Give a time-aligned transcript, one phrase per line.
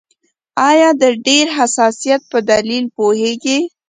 [0.69, 3.59] آیا د ډېر حساسیت پر دلیل پوهیږئ؟